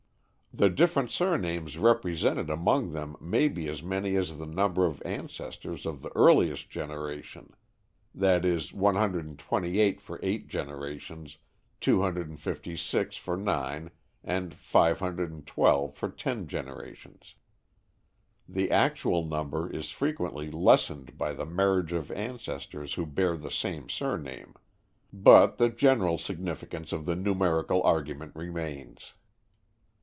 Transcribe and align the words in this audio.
The 0.53 0.67
different 0.69 1.11
surnames 1.11 1.77
represented 1.77 2.49
among 2.49 2.91
them 2.91 3.15
may 3.21 3.47
be 3.47 3.69
as 3.69 3.81
many 3.81 4.17
as 4.17 4.37
the 4.37 4.45
number 4.45 4.85
of 4.85 5.01
ancestors 5.05 5.85
of 5.85 6.01
the 6.01 6.11
earliest 6.13 6.69
generation 6.69 7.53
i.e., 8.21 8.59
128 8.73 10.01
for 10.01 10.19
eight 10.21 10.49
generations, 10.49 11.37
256 11.79 13.15
for 13.15 13.37
nine, 13.37 13.91
and 14.25 14.53
512 14.53 15.95
for 15.95 16.09
ten 16.09 16.47
generations. 16.47 17.35
The 18.49 18.71
actual 18.71 19.23
number 19.25 19.71
is 19.71 19.89
frequently 19.91 20.51
lessened 20.51 21.17
by 21.17 21.31
the 21.31 21.45
marriage 21.45 21.93
of 21.93 22.11
ancestors 22.11 22.95
who 22.95 23.05
bear 23.05 23.37
the 23.37 23.49
same 23.51 23.87
surname. 23.87 24.55
But 25.13 25.57
the 25.57 25.69
general 25.69 26.17
significance 26.17 26.91
of 26.91 27.05
the 27.05 27.15
numerical 27.15 27.81
argument 27.83 28.33
remains. 28.35 29.13